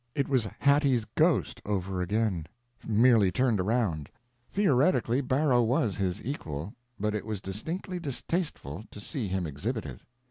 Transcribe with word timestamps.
It 0.15 0.27
was 0.27 0.47
Hattie's 0.57 1.05
ghost 1.05 1.61
over 1.63 2.01
again, 2.01 2.47
merely 2.87 3.31
turned 3.31 3.59
around. 3.59 4.09
Theoretically 4.49 5.21
Barrow 5.21 5.61
was 5.61 5.95
his 5.97 6.25
equal, 6.25 6.73
but 6.99 7.13
it 7.13 7.23
was 7.23 7.39
distinctly 7.39 7.99
distasteful 7.99 8.83
to 8.89 8.99
see 8.99 9.27
him 9.27 9.45
exhibit 9.45 9.85
it. 9.85 10.01